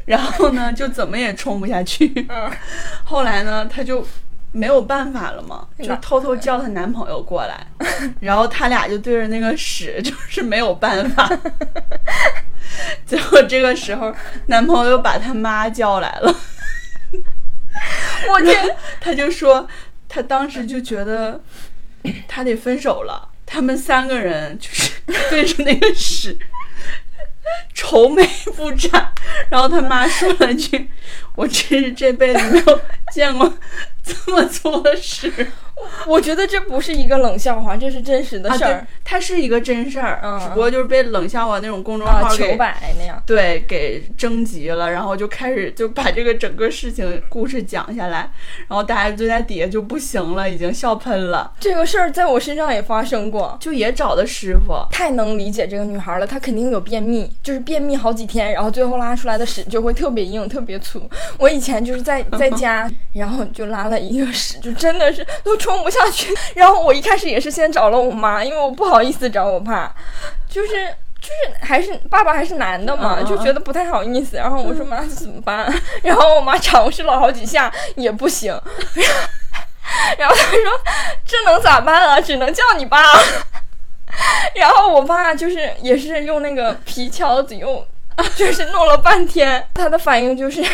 [0.05, 2.09] 然后呢，就怎么也冲不下去。
[2.29, 2.49] 嗯，
[3.03, 4.07] 后来呢，她就
[4.53, 7.67] 没有办法了嘛，就偷偷叫她男朋友过来，
[8.21, 11.29] 然后他俩就对着那个屎，就是没有办法。
[13.05, 14.15] 结果这个时候，
[14.45, 16.33] 男朋友把他妈叫来了，
[18.29, 19.67] 我天，他就说
[20.07, 21.41] 他当时就觉得
[22.25, 24.90] 他得分手了，他们三个人就是
[25.29, 26.37] 对着那个屎
[27.73, 29.11] 愁眉不展，
[29.49, 30.89] 然后他妈说了句
[31.35, 33.57] ：“我真是这辈子没有见过
[34.03, 35.51] 这么粗的屎。
[36.07, 43.21] 我觉得这不是一个冷笑话，这是真实”的事儿，它是一个真事儿，嗯只不过就是被冷笑话那种公众啊，号给、糗百那样。
[43.25, 48.29] 对给征集了，然后就开始就把这个整个事情故事讲下来，
[48.67, 54.73] 然后大家就在底下就不行了，已经笑喷了，这个事儿在我身上也发生过，就也找的师傅。
[54.91, 56.27] 太能理解这个女孩了。
[56.27, 61.01] 她肯定有便秘，就是便秘好几天，然后最后拉出来的屎就会特别硬、特别粗。
[61.37, 66.33] 我以前就是在在家， 然后就拉了一个屎，就真的是都冲不下去。
[66.55, 69.93] 然后我一开始也是先找了我妈，因为我不好意思找我爸，
[70.49, 70.69] 就是。
[71.21, 74.37] 就是还是爸爸还是男的嘛，就觉得不太好意思。
[74.37, 75.71] 然后我说妈怎么办？
[76.01, 78.51] 然后我妈尝试了好几下也不行，
[80.17, 80.81] 然后她说
[81.23, 82.19] 这能咋办啊？
[82.19, 82.99] 只能叫你爸。
[84.55, 87.85] 然后我爸就是也是用那个皮锹子用，
[88.35, 90.65] 就是弄了半天，他的反应就是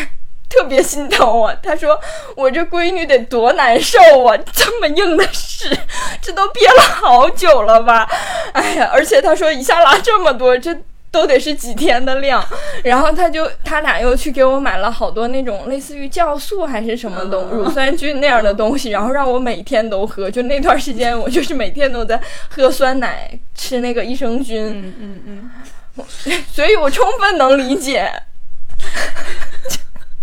[0.48, 1.54] 特别心疼我。
[1.62, 1.98] 他说
[2.36, 5.76] 我这闺女得多难受啊，这么硬的屎，
[6.20, 8.08] 这都憋了好久了吧？
[8.52, 10.76] 哎呀，而且他说一下拉这么多，这。
[11.10, 12.46] 都得是几天的量，
[12.84, 20.30] 然后他就他俩又去给我买了好多那种类似于酵素还是什么东乳酸菌那样的东西，然后让我每天都喝。
[20.30, 25.50] 就那段时间，我就是每天都在喝酸奶，吃那个益生菌，嗯嗯
[25.96, 26.04] 嗯，
[26.52, 28.12] 所以我充分能理解，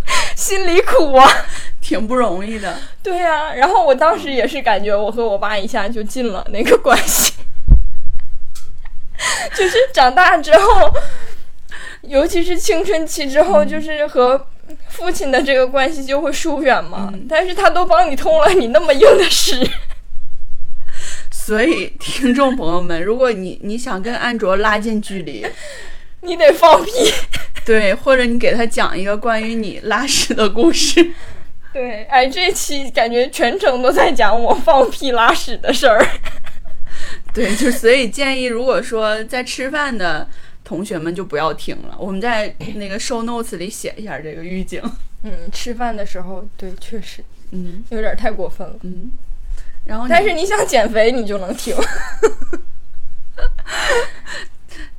[0.36, 1.30] 心里苦啊。
[1.82, 2.80] 挺不容易的。
[3.04, 7.34] 对呀、然后我当时也是感觉我和我爸一下就进了那个关系，
[9.56, 10.92] 就是长大之后，
[12.02, 14.48] 尤其是青春期之后，就是和
[14.88, 17.12] 父亲的这个关系就会疏远嘛。
[17.14, 19.56] 嗯但是他都帮你通了你那么硬的屎，
[21.30, 25.46] 所以听众朋友们，如果你你想跟安卓拉近距离，
[26.26, 26.92] 你得放屁。
[27.66, 31.14] 对，或者你给他讲一个关于你拉屎的故事。
[31.74, 36.06] 对，哎，这期感觉全程都在讲我放屁拉屎的事儿。
[37.34, 40.28] 对，就所以建议，如果说在吃饭的
[40.64, 44.82] 同学们就不要听了，我们在那个 show notes 里写一下这个预警。
[45.24, 48.76] 嗯，吃饭的时候，对，确实，嗯有点太过分了。
[48.84, 49.12] 嗯，
[49.86, 51.76] 然后但是你想减肥，你就能听。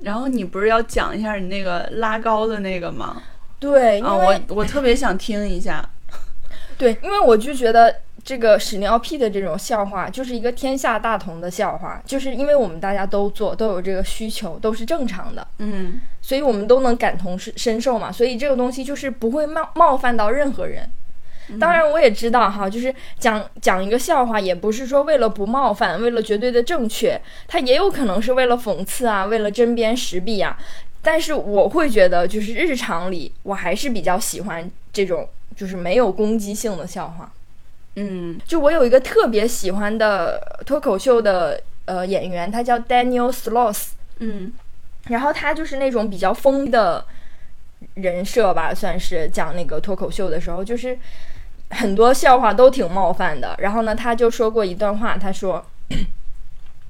[0.07, 3.21] 然后你不是要讲一下你那个拉高的那个吗？
[3.59, 5.85] 对，因啊，为、我我特别想听一下。
[6.79, 7.93] 对，因为我就觉得
[8.23, 20.89] 这个屎尿屁的这种笑话，就是一个天下大同的笑话，就是因为我们大家都做，都有这个需求，都是正常的，嗯所以我们都能感同身身受嘛，所以这个东西就是不会冒冒犯到任何人。
[21.61, 30.59] 当然，我也知道哈，就是讲讲一个笑话，也不是说为了不冒犯，为了绝对的正确，它也有可能是为了讽刺啊，为了针砭时弊啊。
[31.03, 37.33] 但是我会觉得，就是日常里，我还是比较喜欢这种就是没有攻击性的笑话。
[37.95, 44.53] 嗯就我有一个特别喜欢的脱口秀的呃演员，他叫 Daniel Sloss，嗯
[45.05, 47.07] 然后他就是那种比较疯的
[47.95, 50.99] 人设吧，算是讲那个脱口秀的时候，就是
[51.71, 53.55] 很多笑话都挺冒犯的。
[53.59, 55.65] 然后呢，他就说过一段话，他说。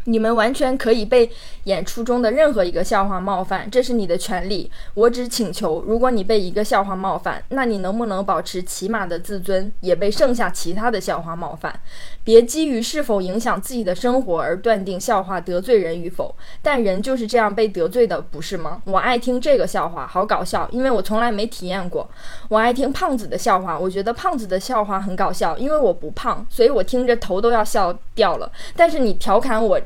[0.06, 1.30] 你们完全可以被
[1.64, 4.70] 演出中的任何一个笑话冒犯，这是你的权利。
[4.94, 11.80] 我只请求，如果你被一个笑话冒犯，那你能不能保持起码的自尊，也被剩下其他的笑话冒犯？
[12.24, 16.34] 别基于是否影响自己的生活而断定笑话得罪人与否。
[16.62, 18.80] 但人就是这样被得罪的，不是吗？
[18.84, 22.08] 我爱听这个笑话，好搞笑，因为我从来没体验过。
[22.48, 28.50] 我爱听胖子的笑话，我觉得胖子的笑话很搞笑，因为我不胖，所以我听着头都要笑掉了。
[28.76, 29.80] 但是你调侃我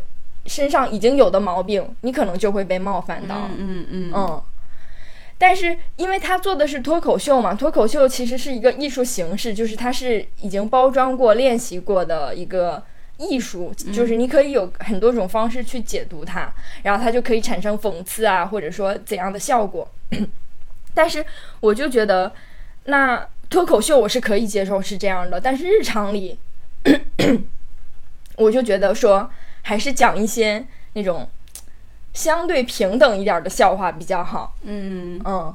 [0.46, 3.48] 身上已经有的毛病，你可能就会被冒犯到。
[3.57, 4.42] 嗯嗯嗯嗯，
[5.38, 12.83] 但是因为他做的是脱口秀嘛，脱口秀其实是一个艺术形式，就是它是已经包装过、练习过的一个
[13.18, 19.88] 艺术，就是你可以有很多种方式去解读它，然后它就可以产生讽刺啊，或者说怎样的效果。
[20.94, 21.24] 但是
[21.61, 22.33] 我就觉得，
[22.85, 26.38] 那脱口秀我是可以接受是这样的，但是日常里，
[28.37, 29.31] 我就觉得说
[29.62, 31.29] 还是讲一些那种
[32.12, 34.57] 相对平等一点的笑话比较好。
[34.62, 35.55] 嗯，嗯，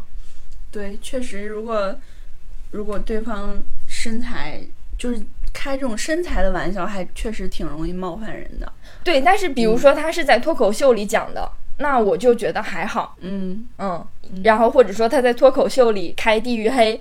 [0.72, 1.96] 对，确实，如果
[2.72, 4.62] 如果对方身材
[4.98, 5.22] 就是
[5.54, 8.72] 开这种身材的玩笑，还确实挺容易冒犯人的。
[9.04, 9.22] 对。
[9.22, 13.16] 但是比如说他是在脱口秀里讲的，那我就觉得还好。
[13.22, 14.06] 嗯嗯，
[14.44, 17.00] 然后或者说他在脱口秀里开地域黑，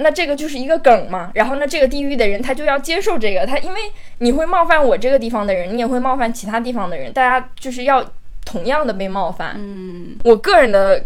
[0.00, 1.30] 那这个就是一个梗嘛。
[1.34, 3.80] 然后呢，这个地域的人他就要接受这个，他因为
[4.18, 8.04] 你会冒犯我这个地方的人，你也会冒犯其他地方的人，大家就是要
[8.44, 9.54] 同样的被冒犯。
[9.56, 11.04] 嗯我个人的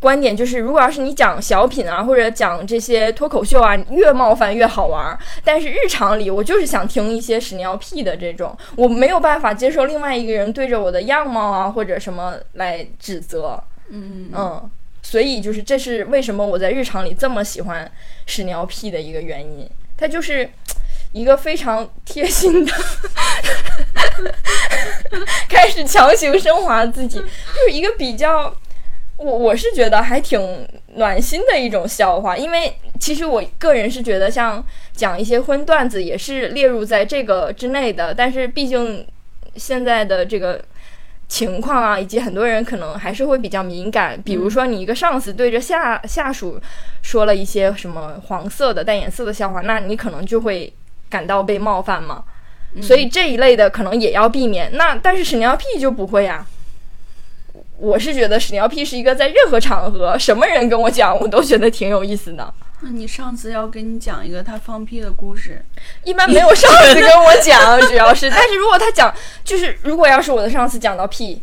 [0.00, 5.16] 观点就是，如果要是你讲小品啊，或者讲这些脱口秀啊，越冒犯越好玩儿。
[5.44, 13.62] 但是日常里，我就是想听一些屎尿屁的这种，我没有办法接受另外一个人对着我的样貌啊或者什么来指责。
[13.90, 14.70] 嗯嗯，
[15.02, 17.90] 所以就是这是为什么我在日常里这么喜欢
[18.26, 20.48] 屎尿屁的一个原因，它就是
[21.12, 22.72] 一个非常贴心的，
[25.50, 28.54] 开始强行升华自己，就是一个比较，
[29.16, 39.06] 我我是觉得还挺暖心的一种笑话，因为其实我个人是觉得像讲一些荤段子也是列入在这个之内的，但是毕竟
[39.56, 40.64] 现在的这个。
[41.32, 46.60] 情况啊，以及很多人可能还是会比较敏感，比如说你一个上司对着下下属
[47.00, 50.70] 说了一些什么黄色的带颜色的笑话，那你可能就会
[51.08, 52.22] 感到被冒犯嘛。
[52.82, 54.76] 所以这一类的可能也要避免。
[54.76, 56.46] 那但是屎尿屁就不会呀、
[57.78, 62.52] 我是觉得屎尿屁是一个在任何场合什么人跟我讲，我都觉得挺有意思的。
[62.84, 65.64] 那你上次要跟你讲一个他放屁的故事，
[66.04, 69.14] 一般没有上司跟我讲，主要是， 但是如果他讲，
[69.44, 71.42] 就是如果要是我的上司讲到屁，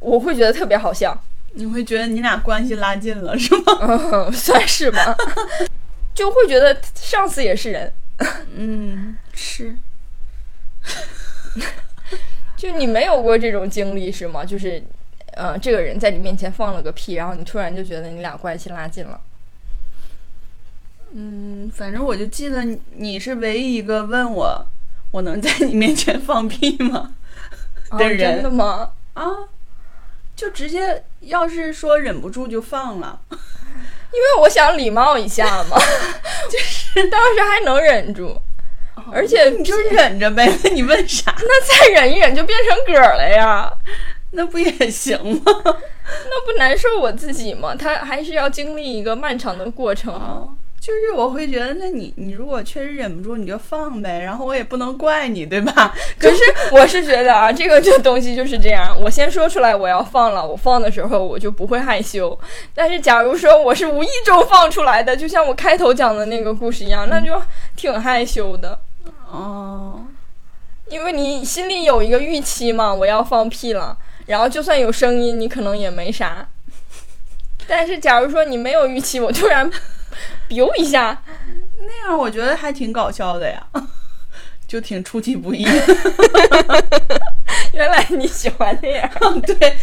[0.00, 1.18] 我会觉得特别好笑。
[1.54, 3.62] 你会觉得你俩关系拉近了，是吗？
[4.12, 5.16] 嗯，算是吧，
[6.14, 7.92] 就会觉得上司也是人。
[8.54, 9.76] 嗯，是。
[12.56, 14.44] 就你没有过这种经历是吗？
[14.44, 14.82] 就是，
[15.34, 19.20] 呃，这个人在你面前放了个屁，然后你突然就觉得你俩关系拉近了。
[21.16, 24.66] 嗯，反正我就记得你你是唯一一个问我，
[25.12, 27.14] 我能在你面前放屁吗？
[27.90, 28.90] 啊的人真的吗？
[29.14, 29.24] 啊，
[30.34, 33.20] 就直接要是说忍不住就放了。
[33.30, 35.76] 因为我想礼貌一下嘛，
[36.50, 38.36] 就是当时还能忍住。
[39.12, 41.34] 而且你就忍着呗，那你问啥？
[41.36, 43.70] 那再忍一忍就变成嗝了呀，
[44.30, 45.42] 那不也行吗？
[45.44, 47.74] 那不难受我自己吗？
[47.74, 50.14] 他还是要经历一个漫长的过程。
[50.14, 55.94] 哦，就是我会觉得，那你你如果确实忍不住，你就放呗，然后我也不能怪你，对吧？
[56.20, 56.36] 可是
[56.72, 62.38] 我是觉得啊，这个这东西就是这样，我先说出来我要放了，我放的时候我就不会害羞。
[62.74, 67.40] 但是假如说我是无意中放出来的，就像我开头讲的那个故事一样，那就
[67.74, 68.78] 挺害羞的。
[69.30, 70.04] 哦，
[70.90, 76.46] 因为你心里有一个预期嘛，我要放屁了，然后就算有声音，你可能也没啥。
[77.66, 79.70] 但是假如说你没有预期，我突然
[80.48, 81.22] biu 一下，
[81.80, 83.66] 那样我觉得还挺搞笑的呀，
[84.66, 85.64] 就挺出其不意。
[87.72, 89.10] 原来你喜欢那样。
[89.42, 89.76] 对。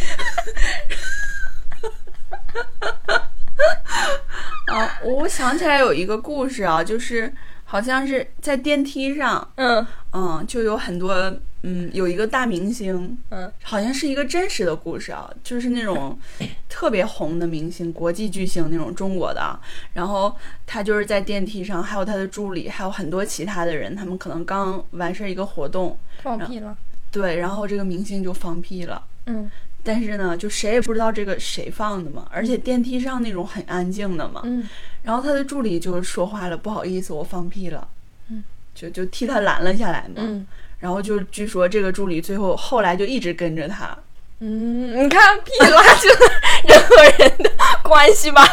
[4.66, 7.32] 啊，我想起来有一个故事啊，就是
[7.64, 11.14] 好像是在电梯上，嗯嗯，就有很多，
[11.62, 16.18] 嗯，有一个大明星，嗯，好像是一个真实的故事啊，就是那种
[16.68, 19.60] 特别红的明星，国际巨星那种中国的啊，
[19.94, 20.34] 然后
[20.66, 26.76] 他就是在电梯上，还有他的助理，还有很多其他的人，他们可能刚完事儿一个活动，放屁了。
[27.10, 29.04] 对，然后这个明星就放屁了。
[29.26, 29.50] 嗯
[29.84, 34.42] 但是呢，就谁也不知道这个谁放的嘛，而且电梯上那种很安静的嘛。
[34.44, 34.68] 嗯
[35.02, 37.88] 然后他的助理就说话了，不好意思，我放屁了。
[38.28, 38.44] 嗯，
[38.74, 40.14] 就就替他拦了下来嘛。
[40.18, 40.46] 嗯
[40.82, 43.96] 然后就据说这个助理最后后来就一直跟着他。
[44.40, 46.18] 嗯，你看屁拉近了
[46.64, 47.50] 人和人的
[47.84, 48.44] 关系吧，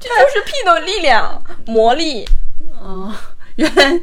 [0.00, 2.26] 这就是屁的力量魔力。
[2.80, 3.14] 哦，
[3.56, 4.00] 原来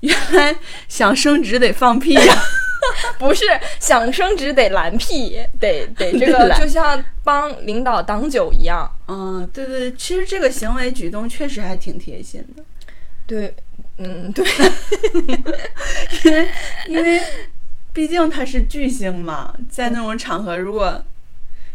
[0.00, 0.54] 原来
[0.88, 2.34] 想升职得放屁呀、
[3.18, 3.44] 不是
[3.80, 8.86] 想升职得蓝屁，得得这个 就像帮领导挡酒一样。
[9.08, 12.62] 嗯，对对，对其实这个行为举动确实还挺贴心的，
[13.26, 13.54] 对，
[13.98, 14.44] 嗯，对，
[16.22, 16.48] 因为
[16.88, 17.20] 因为
[17.92, 21.02] 毕竟他是巨星嘛，在那种场合如果。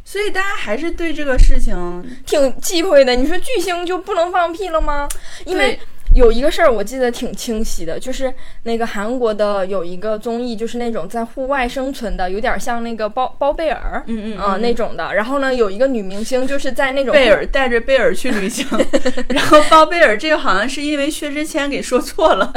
[0.04, 3.16] 所以大家还是对这个事情，挺忌讳的。
[3.16, 5.08] 你说巨星就不能放屁了吗？
[5.46, 5.80] 因为对
[6.14, 15.14] 有一个事儿我记得挺清晰的，就是那个韩国的有一个综艺，就是那种在户外生存的，有点像那个包包贝尔，嗯嗯啊、嗯那种的。
[15.14, 18.68] 然后呢，有一个女明星就是在那种贝尔带着贝尔去旅行，
[19.30, 22.52] 然后包贝尔这个好像是因为薛之谦给说错了，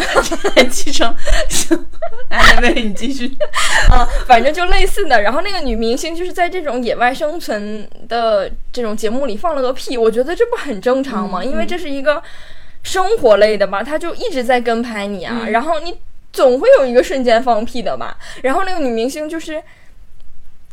[0.54, 1.14] 才继承。
[1.48, 1.86] 行，
[2.28, 3.30] 哎，贝，你继续。
[3.88, 5.22] 啊，反正就类似的。
[5.22, 11.40] 然后那个女明星就是在这种野外生存的这种节目里放了个屁，我觉得这不很正常吗？
[11.42, 12.22] 嗯因为这是一个
[12.84, 15.98] 生活类的吧，他就一直在跟拍你啊，嗯然后你
[16.32, 18.16] 总会有一个瞬间放屁的吧。
[18.42, 19.60] 然后那个女明星就是。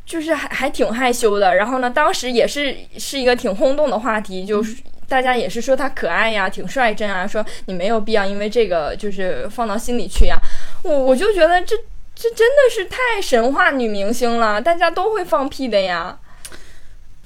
[0.03, 4.75] 就是还还挺害羞的，然后呢，当时也是是一个挺轰动的话题，就是
[5.07, 10.35] 大家也是说她可爱呀，挺率真啊，说你没有必要因为这个就是放到心里去呀。
[10.83, 11.77] 我我就觉得这
[12.13, 16.17] 这真的是太神话女明星了，大家都会放屁的呀。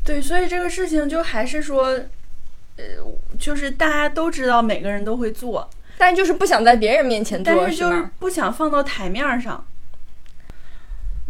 [0.04, 2.00] 对，所以这个事情就还是说，
[2.78, 2.84] 呃，
[3.40, 8.12] 就是大家都知道，每个人都会做，但就是不想在别人面前做，但是就是吗？
[8.20, 9.66] 不想放到台面上。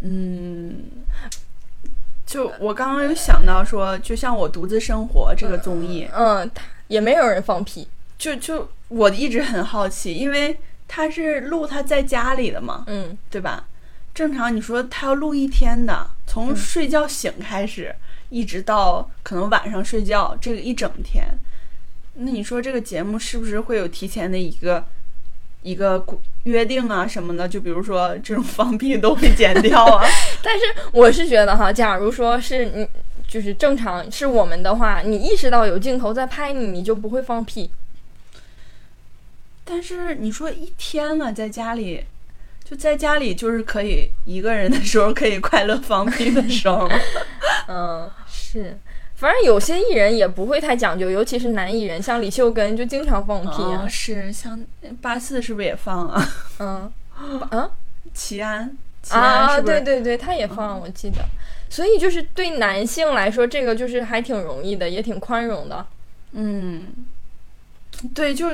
[0.02, 0.84] 嗯，
[2.26, 6.50] 就我刚刚有想到说，就像我独自生活这个综艺，嗯，
[6.88, 7.88] 也没有人放屁。
[8.18, 13.66] 就就我一直很好奇，因为他是录他在家里的嘛，嗯对吧？
[14.14, 17.94] 正常你说他要录一天的，从睡觉醒开始，
[18.36, 21.26] 一直到可能晚上睡觉，这个一整天，
[22.16, 24.84] 那你说这个节目是不是会有提前的一个
[25.62, 27.48] 一个规约定啊什么的？
[27.48, 30.06] 就比如说这种放屁都会剪掉啊？
[30.44, 32.86] 但是我是觉得哈，假如说是你
[33.26, 37.72] 就是正常是我们的话，你意识到有镜头在拍你，你就不会放屁。
[39.64, 42.04] 但是你说一天了，在家里。
[42.68, 46.90] 就在家里，就是可以一个人的时候，可以快乐放屁的时候。
[47.70, 48.10] 嗯，
[48.62, 48.78] 是。
[49.16, 53.88] 反正有些艺人也不会太讲究，尤其是男艺人，像李秀根就经常放屁啊哦。
[53.88, 54.60] 是像
[55.02, 56.30] 八四是不是也放啊？
[56.60, 56.92] 嗯
[57.52, 57.72] 啊
[58.14, 59.82] 齐安，齐安啊，是不是？
[59.82, 61.20] 对对对，他也放，我记得。
[61.70, 65.86] 所以就是对男性来说，这个就是还挺容易的，也挺宽容的。
[66.34, 66.84] 嗯，
[68.14, 68.54] 对，就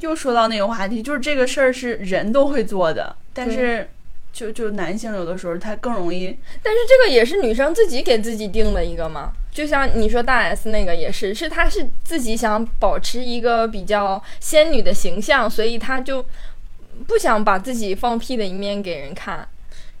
[0.00, 3.88] 又说到那个话题，就是这个事儿是人都会做的，但是
[4.32, 16.24] 就就男性有的时候他更容易，但是这个也是女生自己给自己定的一个嘛，就像你说大 S 那个也是，是她是自己想保持一个比较仙女的形象，所以她就
[17.06, 19.46] 不想把自己放屁的一面给人看。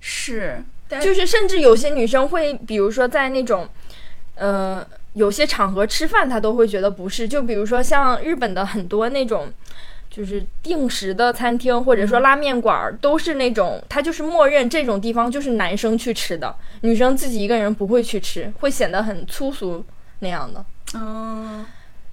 [0.00, 3.68] 是，但就是甚至有些女生会，比如说在那种，
[4.36, 7.28] 呃，有些场合吃饭，她都会觉得不是。
[7.28, 9.52] 就比如说像日本的很多那种
[10.10, 19.84] 就是定时的餐厅或者说拉面馆儿，都是那种他就是默认这种地方就是男生去吃的，女生自己一个人不会去吃，会显得很粗俗
[20.18, 20.64] 那样的。
[20.94, 21.64] 嗯，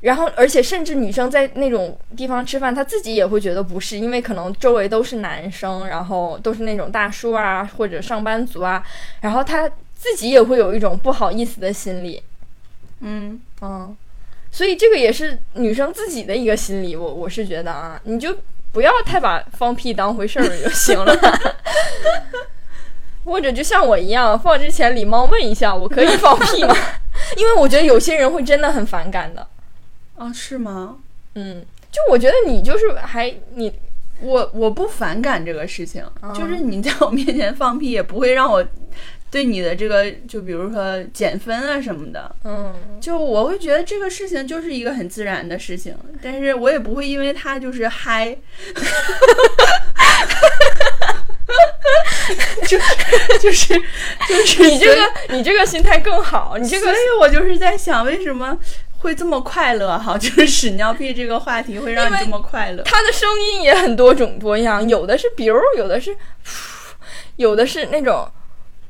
[0.02, 8.84] 然后，而且甚至女生在那种地方吃饭，她自己也会觉得不适，因为可能周围都是男生，然后都是那种大叔啊或者上班族啊，
[9.22, 12.22] 然后她自己也会有一种不好意思的心理。
[13.00, 13.98] 嗯，嗯，
[14.52, 18.36] 所以这个也是女生自己的一个心理，我我是觉得啊，你就
[18.72, 21.16] 不要太把放屁当回事儿就行了。
[23.26, 26.74] 或者就像我一样，放之前礼貌问一下，我可以放屁吗？
[27.36, 29.46] 因为我觉得有些人会真的很反感的。
[30.16, 30.96] 啊，是吗？
[31.36, 33.72] 嗯，就我觉得你就是还你
[34.22, 38.66] 我我不反感这个事情，嗯就是你在我面前放屁也不会让我
[39.30, 42.34] 对你的这个，就比如说减分啊什么的。
[42.44, 48.36] 嗯就我会觉得这个事情就是一个很自然的事情，但是我也不会因为他就是嗨，
[52.68, 52.86] 就是
[53.40, 53.74] 就是
[54.28, 58.58] 就是你这个你这个心态更好，你这个所以我就是在想，为什么
[59.00, 59.98] 会这么快乐？
[59.98, 62.84] 哈，就是屎尿屁这个话题会让你这么快乐。
[62.84, 66.16] 他的声音也很多种多样，有的是比如，有的是，
[67.38, 68.30] 有的是那种，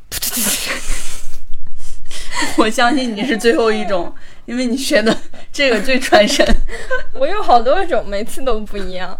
[2.57, 4.13] 我相信你是最后一种，
[4.45, 5.15] 因为你学的
[5.51, 6.45] 这个最传神。
[7.13, 9.19] 我有好多种，每次都不一样。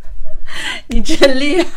[0.88, 1.68] 你真厉害！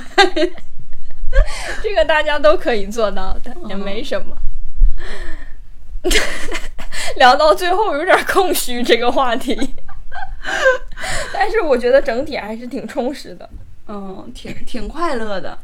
[1.82, 4.38] 这个大家都可以做到的，也没什么。
[7.18, 9.56] 聊到最后有点空虚这个话题，
[11.32, 13.50] 但是我觉得整体还是挺充实的。
[13.88, 15.58] 嗯，挺挺快乐的。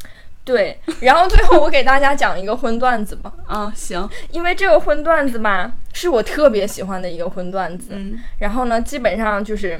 [0.49, 7.89] 对，然后最后我给大家讲一个荤段子吧， 啊，行，因为这个荤段子吧是我特别喜欢的一个荤段子。
[7.91, 9.79] 嗯然后呢，基本上就是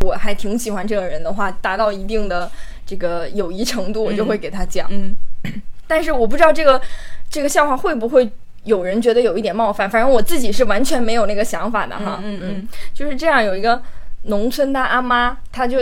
[0.00, 2.50] 我还挺喜欢这个人的话，达到一定的
[2.84, 4.88] 这个友谊程度，我就会给他讲。
[4.90, 5.14] 嗯
[5.86, 6.82] 但是我不知道这个
[7.30, 8.28] 这个笑话会不会
[8.64, 12.18] 有人觉得有一点冒犯，反正我自己是完全没有那个想法的哈。
[12.24, 13.80] 嗯嗯就是这样，有一个
[14.24, 15.78] 农村的阿妈，她就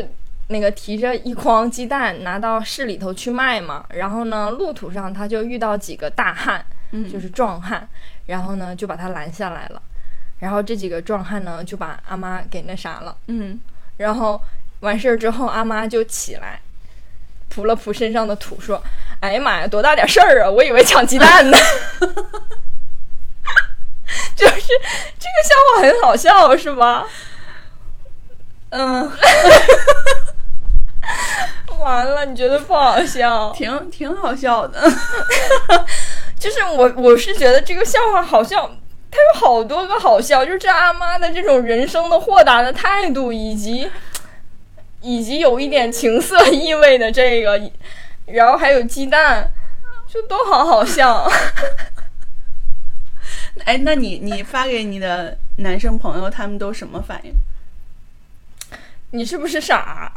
[0.50, 7.88] 那个提着一筐鸡蛋拿到市里头去卖嘛，然后呢，路途上他就遇到几个大汉，嗯，就是壮汉，
[8.26, 9.80] 然后呢就把他拦下来了，
[10.40, 13.60] 然后这几个壮汉呢就把阿妈给那啥了，嗯
[13.96, 14.42] 然后
[14.80, 16.60] 完事儿之后，阿妈就起来，
[17.48, 18.82] 扑了扑身上的土，说
[19.20, 20.50] ：“哎呀妈呀，多大点事儿啊！
[20.50, 21.56] 我以为抢鸡蛋呢。
[24.34, 24.54] ”就是
[25.18, 27.06] 这个笑话很好笑，是吧？
[28.70, 29.12] 嗯，
[31.78, 33.50] 完了，你觉得不好笑？
[33.56, 34.80] 挺挺好笑的。
[36.38, 38.70] 就是我，我是觉得这个笑话好笑，
[39.10, 43.90] 它有好多个好笑，就是这阿妈的这种人生的豁达的态度，以及
[45.00, 47.60] 以及有一点情色意味的这个，
[48.26, 49.50] 然后还有鸡蛋，
[50.08, 51.30] 就都好好笑。
[53.64, 57.34] 哎，那你你发给你的男生朋友，他们都什么反应？
[59.12, 60.12] 你是不是傻？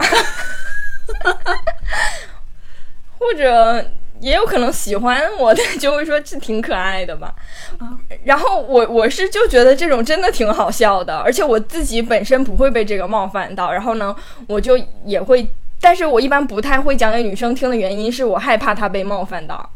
[3.20, 3.86] 或者
[4.20, 7.34] 也有可能喜欢我的就会说这挺可爱的吧。
[7.78, 14.16] 啊然后我我是就觉得这种真的挺好笑的，而且我自己本身不会被这个冒犯到，然后呢，
[14.48, 15.48] 我就也会，
[15.82, 19.70] 但是我一般不太会讲给女生听的原因是我害怕她被冒犯到。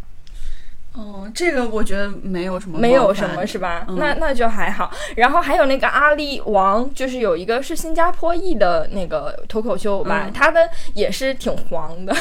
[0.97, 3.85] 哦，这个我觉得没有什么，没有什么是吧？
[3.87, 4.91] 嗯那那就还好。
[5.15, 12.15] 然后还有那个阿力王，就是有一个是新加坡裔的那个脱口秀吧，嗯他的也是挺黄的，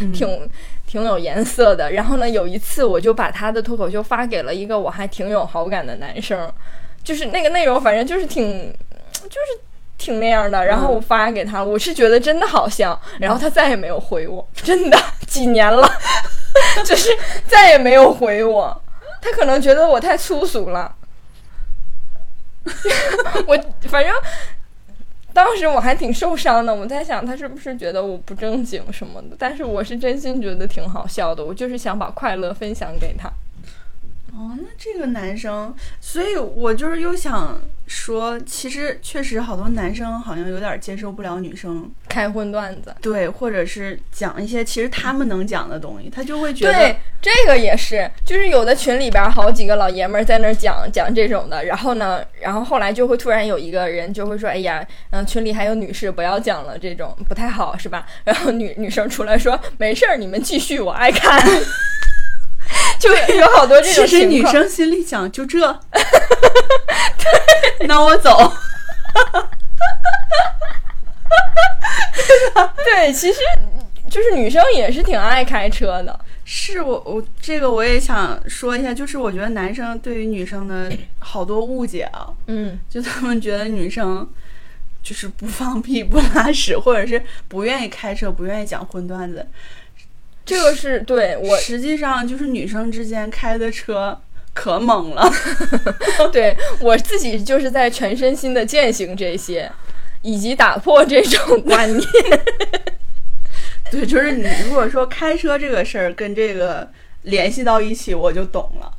[0.00, 0.50] 嗯挺
[0.86, 1.92] 挺有颜色的。
[1.92, 6.50] 然后呢，有一次我就把他的脱口秀发给了一个我还挺有好感的男生，
[7.04, 8.72] 就是那个内容反正就是挺
[9.24, 9.60] 就是。
[9.98, 15.88] 挺那样的，然后我发给他，我是觉得真的好像，然后他再也没有回我，真的几年了，
[16.84, 17.10] 就是
[17.46, 18.82] 再也没有回我，
[19.20, 20.94] 他可能觉得我太粗俗了。
[23.46, 24.12] 我反正
[25.32, 33.30] 当时我还挺受伤的，我在想他是不是觉得我不正经什么的，但是我是真心觉得挺好笑的，我就是想把快乐分享给他。
[34.42, 58.04] 哦，那这个男生，所以我就是又想说，其实确实好多男生好像有点接受不了女生开荤段子，对，或者是讲一些其实他们能讲的东西，他就会觉得对，这个也是，就是有的群里边好几个老爷们儿在那儿讲讲这种的，然后呢，然后后来就会突然有一个人就会说，哎呀，嗯，群里还有女士，不要讲了，这种不太好，是吧？
[58.24, 61.40] 然后女女生出来说，没事儿，你们继续，我爱看。
[62.98, 65.60] 就有好多这种其实女生心里想就这，
[67.86, 68.52] 那我走。
[72.84, 73.38] 对，其实
[74.10, 76.18] 就是女生也是挺爱开车的。
[76.44, 84.28] 是我我这个我也想说一下，就是我觉得男生对于女生的好多误解啊，嗯，就他们觉得女生
[85.02, 89.46] 就是不放屁、不拉屎，或者是不愿意开车、不愿意讲荤段子。
[90.44, 94.20] 这个是对我实际上就是女生之间开的车
[94.52, 95.32] 可猛了，
[96.32, 99.70] 对我自己就是在全身心的践行这些，
[100.22, 102.06] 以及打破这种观念。
[103.90, 106.90] 对，就是你如果说开车这个事儿跟这个
[107.22, 108.92] 联系到一起，我就懂了。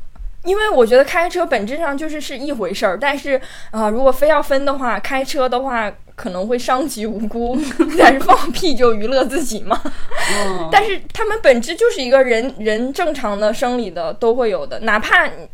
[0.43, 3.39] 因为我觉得开车本质上就是是一回事儿，但是
[3.71, 7.57] 啊、如果非要分的话，开车的话可能会伤及无辜，
[7.97, 9.81] 但是放屁就娱乐自己嘛。
[9.83, 15.47] 嗯，但是他们本质就是一个人人正常的生理的都会有的，哪怕你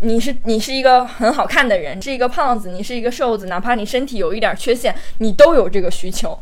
[0.00, 6.38] 你是你是一个很好看的人，是一个胖子，你是一个瘦子，哪怕你身体有一点缺陷，你都有这个需求。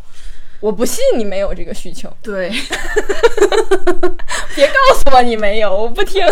[0.66, 2.50] 我不信你没有这个需求，对，
[4.56, 6.26] 别告诉我你没有，我不听。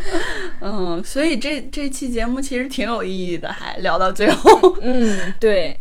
[0.62, 5.78] 嗯，所以这这期节目其实挺有意义的，还聊到最后，嗯，对，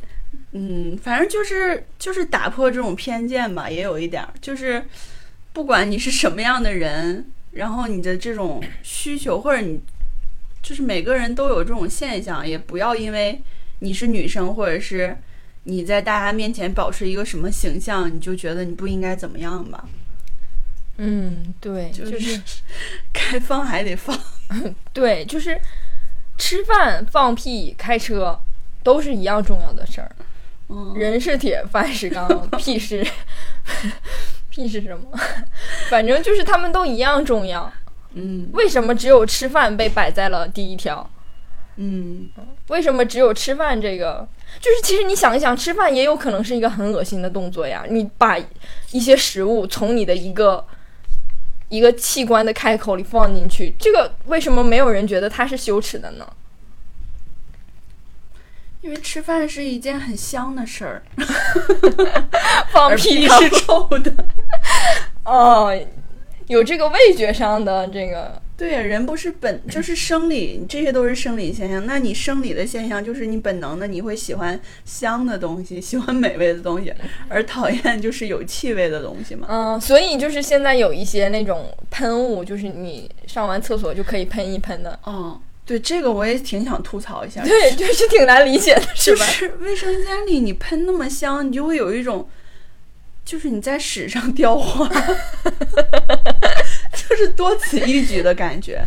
[0.52, 4.84] 嗯，反正就是就是打破这种偏见吧，也有一点儿，就是
[5.54, 9.80] 不管你是什么样的人，然后你的这种需求或者你
[10.62, 13.42] 就是每个人都有这种现象，也不要因为
[13.80, 15.18] 你是女生或者是
[15.64, 19.86] 你在大家面前保持一个什么形象，你就觉得你不应该怎么样吧？
[20.98, 22.42] 嗯，对，就就是
[23.12, 24.18] 该 放还得放。
[24.94, 25.60] 对，就是
[26.38, 28.40] 吃饭、放屁、开车
[28.84, 30.16] 都是一样重要的事儿。
[30.70, 33.06] 嗯，人是铁，饭是钢， 屁是
[34.50, 35.20] 屁是什么？
[35.90, 37.72] 反正就是他们都一样重要。
[38.16, 41.10] 嗯为什么只有吃饭被摆在了第一条？
[41.78, 42.30] 嗯，
[42.70, 44.28] 为什么只有吃饭这个？
[44.62, 47.84] 就是其实你想一想，吃饭也有可能是一个很恶心的动作呀。
[47.90, 48.38] 你把
[48.92, 50.66] 一些食物从你的一个
[51.70, 56.28] 一个器官的开口里放进去，这个为什么没有人觉得它是羞耻的呢？
[58.82, 61.02] 因为吃饭是一件很香的事儿，
[62.70, 64.14] 放屁是臭的。
[65.24, 65.74] 哦，
[66.48, 71.86] 有这个味觉上的这个，对呀，人不是本 就是生理，这些都是生理现象。
[71.86, 76.94] 那你生理的现象就是你本能的，你会喜欢香的东西，喜欢美味的东西，
[77.30, 79.48] 而讨厌就是有气味的东西嘛。
[79.50, 85.00] 嗯，所以就是现在有一些那种喷雾，就是你上完厕所就可以喷一喷的。
[85.06, 87.42] 嗯，对，这个我也挺想吐槽一下。
[87.44, 89.26] 对，就是挺难理解的，是吧？
[89.26, 92.28] 就是卫生间里你喷那么香，你就会有一种，
[93.26, 94.88] 就是你在屎上 雕花，
[96.94, 98.82] 就是多此一举的感觉。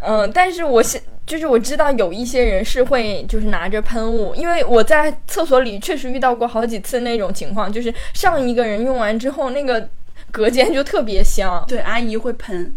[0.00, 9.88] 嗯，但是我现就是我知道有一些人是会就是拿着喷雾，因为我在厕所里确实遇到过好几次那种情况，就是上一个人用完之后，那个
[10.32, 11.64] 隔间就特别香。
[11.68, 12.74] 对，阿姨会喷，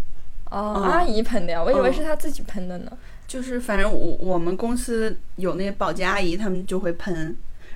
[0.52, 2.92] 哦，嗯阿姨喷的呀，我以为嗯是她自己喷的呢。
[3.28, 7.36] 就是反正我我们公司有那保洁阿姨，她们就会喷，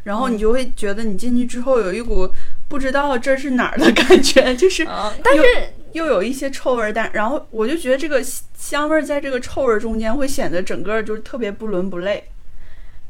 [0.09, 2.27] 然后你就会觉得你进去之后有一股
[2.67, 5.43] 不知道这是哪儿的感觉， 就是啊，但是
[5.91, 8.19] 又有一些臭味儿，但然后我就觉得这个
[8.57, 12.23] 香味儿在这个臭味儿中间会显得整个就是特别不伦不类。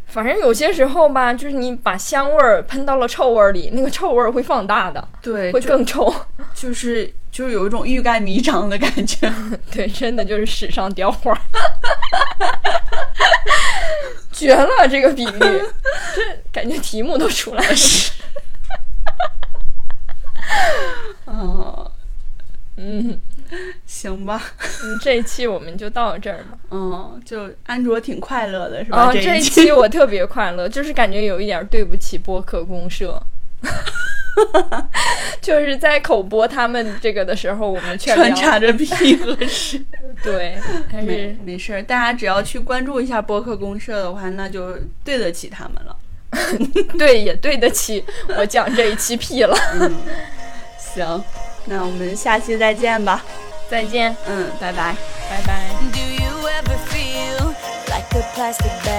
[0.08, 6.14] 反正有些时候吧，就是你把香味儿喷到了臭味儿里，那个臭味儿会放大的，对，会更臭。
[6.54, 9.32] 就是就是有一种欲盖弥彰的感觉。
[9.72, 11.32] 对，真的就是史上雕花，
[14.40, 14.88] 绝了！
[14.90, 15.30] 这个比喻，
[16.16, 16.22] 这
[16.52, 17.76] 感觉题目都出来了。
[21.26, 21.92] 哦，
[22.78, 23.20] 嗯，
[23.86, 24.42] 行吧，
[24.84, 26.58] 嗯这一期我们就到这儿吧。
[26.72, 29.10] 嗯，就安卓挺快乐的是吧？
[29.10, 33.22] 哦，这一期我特别快乐，就是感觉有一点对不起播客公社。
[35.42, 39.84] 就是在口播他们这个的时候，我们却穿插着屁和屎。
[40.24, 40.58] 对，
[40.92, 45.96] 还没是没事儿，大家只要去关注一下播客公社的话，那就对得起他们了。
[46.98, 48.04] 对，也对得起
[48.38, 49.58] 我讲这一期屁了。
[50.78, 51.24] 行，
[51.66, 53.24] 那我们下期再见吧。
[53.70, 54.96] 再见，嗯，拜拜。
[55.30, 55.70] 拜拜。
[55.94, 57.54] Do you ever feel
[57.88, 58.99] like a plastic bag